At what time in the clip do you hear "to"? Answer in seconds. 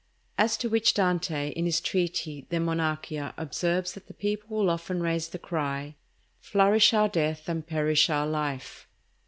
0.57-0.67